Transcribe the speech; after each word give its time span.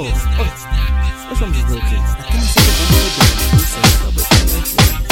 Oh, 0.00 0.02
oh, 0.02 1.28
nós 1.28 1.38
somos 1.40 1.58
os 1.58 1.64
Brooklyn. 1.64 1.98
Aqui 2.20 2.36
não 2.36 2.46
sei 2.46 2.62
o 2.62 2.66
que 2.66 2.70
é 2.70 3.48
que 3.48 3.56
eu 3.56 3.64
sei, 3.64 3.82
Conhaque 4.14 5.07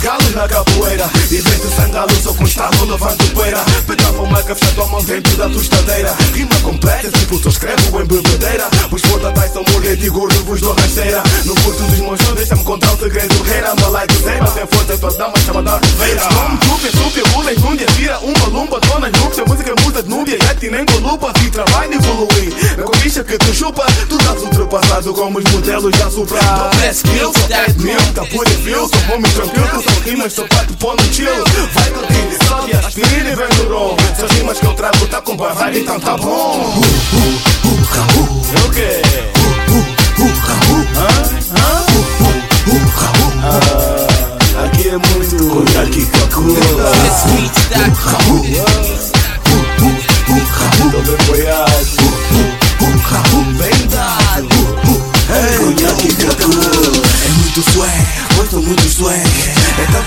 os 0.00 0.02
galos 0.02 0.34
na 0.34 0.48
capoeira. 0.48 1.10
E 1.30 1.42
dentro 1.42 1.70
sangalo, 1.76 2.22
sou 2.22 2.34
com 2.34 2.44
estalo, 2.44 2.84
levando 2.84 3.34
poeira. 3.34 3.60
Pegava 3.86 4.22
uma 4.22 4.42
café, 4.42 4.66
mão 4.90 5.04
dentro 5.04 5.36
da 5.36 5.48
tostadeira. 5.48 6.14
Rima 6.32 6.54
completa, 6.62 7.10
tipo, 7.10 7.38
só 7.38 7.50
escrevo 7.50 8.00
em 8.00 8.06
bebedeira. 8.06 8.68
Os 8.90 9.02
foda 9.02 9.30
Tyson, 9.32 9.64
mulher 9.72 9.96
de 9.96 10.08
gordo, 10.08 10.44
vos 10.44 10.60
dou 10.60 10.74
rasteira. 10.74 11.22
No 11.44 11.54
curto 11.56 11.82
dos 11.82 11.98
shows, 11.98 12.34
deixa-me 12.36 12.64
contar 12.64 12.92
o 12.92 12.98
segredo. 12.98 13.42
Reira, 13.42 13.74
malai 13.80 14.06
do 14.06 14.14
zero, 14.22 14.50
tem 14.52 14.66
força, 14.66 14.98
tua 14.98 15.12
dama 15.12 15.34
chama 15.44 15.62
da 15.62 15.76
Oliveira. 15.76 16.22
Como 16.22 16.58
chupa, 16.64 16.90
chupa, 16.96 17.28
rula, 17.30 17.52
núndia, 17.60 17.86
vira 17.96 18.18
uma 18.20 18.46
lumba, 18.46 18.80
dona 18.80 19.10
núpcia, 19.10 19.44
música 19.46 19.74
muda 19.84 20.02
de 20.02 20.08
núbia. 20.08 20.38
E 20.40 20.46
a 20.46 20.54
ti 20.54 20.70
nem 20.70 20.84
colupa, 20.86 21.32
vi 21.38 21.50
trabalho 21.50 21.94
evoluir. 21.94 22.76
Na 22.76 22.84
conquista 22.84 23.22
que 23.22 23.36
tu 23.38 23.54
chupa, 23.54 23.84
tu 24.08 24.16
estás 24.16 24.42
ultrapassado 24.70 25.12
como 25.12 25.38
os 25.38 25.44
modelos 25.52 25.96
já 25.98 26.10
suprar. 26.10 26.70
Best 26.76 27.04
skills, 27.04 27.36
é 27.50 27.72
mil, 27.82 27.96
tá 28.14 28.24
por 28.26 28.48
fio, 28.48 28.88
sou 28.88 29.14
homem 29.14 29.32
tranquilo, 29.32 29.82
são 29.82 30.02
rimas, 30.04 30.32
sou 30.32 30.46
pato, 30.48 30.74
pô 30.74 30.94
no 30.94 31.02
chill. 31.12 31.26
Vai 31.74 31.90
curtir, 31.90 32.46
sobe, 32.46 32.72
aspirina 32.74 33.30
e 33.30 33.34
vem 33.34 33.48
do 33.48 33.68
rom. 33.68 33.96
Essas 34.12 34.30
rimas 34.32 34.60
que 34.60 34.66
eu 34.66 34.74
trago 34.74 35.06
tá 35.08 35.20
com 35.20 35.36
barrado, 35.36 35.76
então 35.76 35.98
tá 35.98 36.16
bom. 36.16 36.80
É 38.54 38.66
o 38.66 38.70
quê? 38.70 39.02
Ah, 43.42 44.64
aqui 44.64 44.88
é 44.88 44.92
muito. 44.92 45.20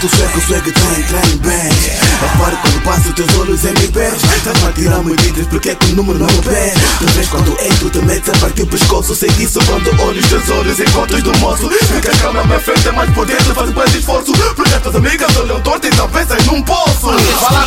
É 0.04 0.06
swag 0.06 0.34
que 0.34 0.38
o 0.38 0.42
swag 0.42 0.72
tá 0.74 0.82
a 0.82 1.00
entrar 1.00 1.26
em 1.30 1.38
bag 1.38 1.76
Repare 2.20 2.58
quando 2.58 2.84
passo 2.84 3.14
teus 3.14 3.40
olhos 3.40 3.64
em 3.64 3.70
mim 3.70 3.88
pés. 3.88 4.22
Estás 4.36 4.64
a 4.66 4.72
tirar 4.74 5.02
medidas 5.02 5.48
porque 5.48 5.70
é 5.70 5.76
que 5.76 5.86
o 5.94 5.96
número 5.96 6.20
não 6.20 6.28
me 6.28 6.42
pede 6.42 6.82
Tu 7.00 7.06
vês 7.14 7.28
quando 7.30 7.58
entro 7.58 7.90
te 7.90 8.00
metes 8.00 8.30
a 8.30 8.38
partir 8.38 8.64
o 8.64 8.68
pescoço. 8.68 9.16
Sei 9.16 9.30
disso 9.30 9.60
quando 9.66 9.88
olho 10.02 10.20
os 10.20 10.28
teus 10.28 10.50
olhos 10.50 10.78
em 10.78 10.92
contas 10.92 11.24
do 11.24 11.38
moço. 11.38 11.70
Ficas 11.70 12.22
calma 12.22 12.42
à 12.42 12.44
minha 12.44 12.60
frente 12.60 12.86
é 12.86 12.92
mais 12.92 13.10
poder 13.12 13.42
de 13.42 13.54
fazer 13.54 13.74
mais 13.74 13.96
esforço. 13.96 14.34
Porque 14.34 14.74
as 14.74 14.82
tuas 14.82 14.96
amigas 14.96 15.38
olham 15.38 15.62
torto 15.62 15.88
e 15.88 15.90
então 15.90 16.10
pensas 16.10 16.46
num 16.48 16.62
poço. 16.64 17.08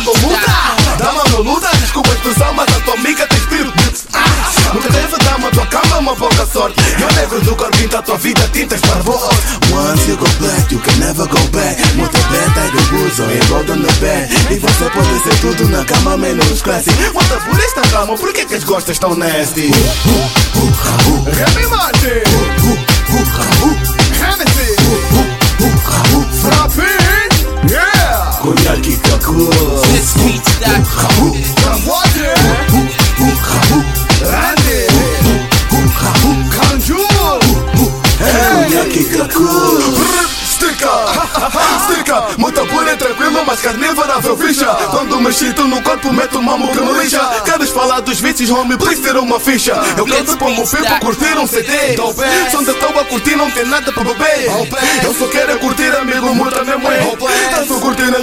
Com 0.05 0.19
muda, 0.19 0.95
dá 0.99 1.11
uma 1.11 1.39
luta 1.39 1.69
Desculpa 1.79 2.11
a 2.11 2.13
expressão 2.13 2.53
mas 2.53 2.67
a 2.67 2.79
tua 2.81 2.93
amiga 2.93 3.25
tem 3.27 3.36
negro 7.27 7.41
do 7.41 7.55
corpinho 7.55 7.89
da 7.89 8.01
tua 8.01 8.17
vida 8.17 8.49
tintas 8.53 8.79
para 8.81 9.01
vós 9.01 9.35
Once 9.71 10.09
you 10.09 10.17
go 10.17 10.25
black 10.39 10.73
you 10.73 10.79
can 10.79 10.95
never 10.97 11.27
go 11.27 11.39
back 11.51 11.77
Muita 11.95 12.17
beta 12.29 12.65
e 12.65 12.71
do 12.71 12.81
buzo 12.89 13.23
e 13.23 13.45
gold 13.47 13.71
on 13.71 13.81
the 13.81 13.91
bed 13.99 14.33
E 14.49 14.55
você 14.57 14.89
pode 14.89 15.23
ser 15.23 15.41
tudo 15.41 15.69
na 15.69 15.83
cama 15.83 16.17
menos 16.17 16.61
classy 16.61 16.89
Volta 17.13 17.37
por 17.37 17.59
esta 17.59 17.81
calma, 17.89 18.17
por 18.17 18.33
que 18.33 18.45
que 18.45 18.55
as 18.55 18.63
gostas 18.63 18.97
tão 18.97 19.15
nasty? 19.15 19.71
Remy 21.33 21.67
Martin 21.67 22.27
Hennessy 23.37 23.96
mas 43.57 43.61
carnívora 43.61 44.19
veu 44.19 44.37
ficha. 44.37 44.65
Quando 44.91 45.19
me 45.19 45.31
chito 45.31 45.67
no 45.67 45.81
corpo, 45.81 46.13
meto 46.13 46.41
mamo 46.41 46.71
que 46.71 46.79
me 46.79 46.93
lixa. 46.99 47.19
Queres 47.43 47.69
falar 47.69 48.01
dos 48.01 48.19
vícios, 48.19 48.49
homie, 48.49 48.77
please 48.77 49.01
ter 49.01 49.15
uma 49.17 49.39
ficha. 49.39 49.73
Eu 49.97 50.05
canto 50.05 50.37
para 50.37 50.47
o 50.47 50.55
meu 50.55 50.65
filho 50.65 50.99
curtir 50.99 51.37
um 51.37 51.47
CD. 51.47 51.95
Só 52.51 52.59
onde 52.59 52.71
estou 52.71 52.89
a 52.89 53.05
curtir, 53.05 53.35
não 53.35 53.49
tem 53.51 53.65
nada 53.65 53.91
para 53.91 54.03
beber. 54.03 54.49
Eu 55.03 55.13
só 55.13 55.27
quero 55.27 55.59
curtir, 55.59 55.95
amigo, 55.95 56.33
muda 56.35 56.63
mesmo 56.63 56.91
é. 56.91 57.06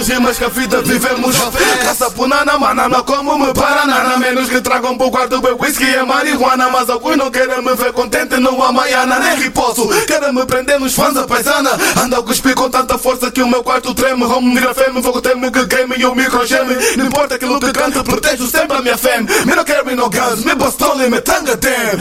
As 0.05 0.09
rimas 0.09 0.37
que 0.37 0.43
a 0.43 0.49
vida 0.49 0.83
vivemos. 0.83 1.35
Caça 1.81 2.11
punana, 2.11 2.59
manana, 2.59 3.01
como 3.01 3.39
me 3.39 3.51
paranana. 3.55 4.17
Menos 4.17 4.47
que 4.47 4.61
tragam 4.61 4.95
pro 4.95 5.09
quarto 5.09 5.41
bem 5.41 5.53
whisky 5.53 5.83
e 5.83 6.05
marihuana. 6.05 6.69
Mas 6.69 6.91
alguns 6.91 7.17
não 7.17 7.31
querem 7.31 7.59
me 7.63 7.73
ver 7.73 7.91
contente 7.91 8.37
no 8.37 8.61
Amaiana. 8.61 9.17
Nem 9.17 9.37
riposo, 9.37 9.87
querem 10.05 10.31
me 10.31 10.45
prender 10.45 10.79
nos 10.79 10.93
fãs 10.93 11.15
da 11.15 11.23
paisana. 11.23 11.71
Anda 11.99 12.19
a 12.19 12.21
cuspir 12.21 12.53
com 12.53 12.69
tanta 12.69 12.99
força 12.99 13.31
que 13.31 13.41
o 13.41 13.47
meu 13.47 13.63
quarto 13.63 13.95
treme. 13.95 14.25
Home 14.25 14.53
grafeme, 14.61 15.01
fogo 15.01 15.23
teme 15.23 15.49
que 15.49 15.65
queime 15.65 15.95
e 15.97 16.05
o 16.05 16.13
micro 16.13 16.45
geme. 16.45 16.75
Não 16.97 17.07
importa 17.07 17.33
aquilo 17.33 17.59
que 17.59 17.73
canta, 17.73 18.03
protejo 18.03 18.47
sempre 18.47 18.77
a 18.77 18.81
minha 18.83 18.97
fé. 18.99 19.21
Me 19.21 19.55
não 19.55 19.65
carry 19.65 19.95
no 19.95 20.07
guns, 20.07 20.43
me 20.45 20.55
pistola 20.55 21.03
e 21.03 21.09
me 21.09 21.19
tanga 21.19 21.57
damn. 21.57 21.95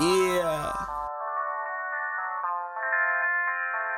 Yeah. 0.00 0.27